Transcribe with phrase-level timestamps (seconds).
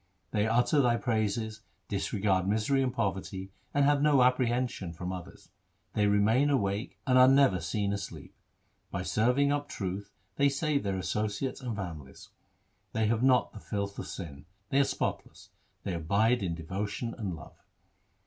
[0.31, 5.49] They utter Thy praises, disregard misery and poverty, and have no apprehension from others.
[5.93, 8.33] They remain awake and are never seen asleep.
[8.89, 12.29] By serving up truth they save their associates and families.
[12.93, 15.49] They have not the filth of sin; they are spotless;
[15.83, 17.63] they abide in devotion and love.